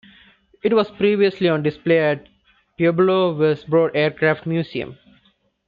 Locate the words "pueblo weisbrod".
2.75-3.91